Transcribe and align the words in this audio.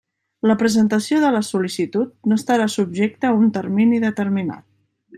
La 0.51 0.53
presentació 0.61 1.19
de 1.25 1.29
la 1.35 1.41
sol·licitud 1.51 2.15
no 2.31 2.39
estarà 2.41 2.67
subjecta 2.79 3.31
a 3.33 3.39
un 3.45 3.55
termini 3.59 4.05
determinat. 4.11 4.69